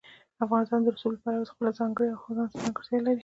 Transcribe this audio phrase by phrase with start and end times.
[0.45, 3.19] افغانستان د رسوب له پلوه خپله ځانګړې او ځانته ځانګړتیا لري.